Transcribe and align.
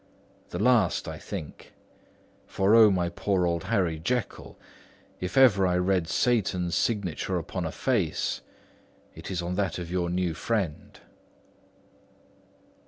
The 0.49 0.57
last, 0.57 1.07
I 1.07 1.19
think; 1.19 1.73
for, 2.47 2.73
O 2.73 2.89
my 2.89 3.07
poor 3.07 3.45
old 3.45 3.65
Harry 3.65 3.99
Jekyll, 3.99 4.57
if 5.19 5.37
ever 5.37 5.67
I 5.67 5.77
read 5.77 6.07
Satan's 6.07 6.73
signature 6.73 7.37
upon 7.37 7.65
a 7.67 7.71
face, 7.71 8.41
it 9.13 9.29
is 9.29 9.43
on 9.43 9.53
that 9.57 9.77
of 9.77 9.91
your 9.91 10.09
new 10.09 10.33
friend." 10.33 10.99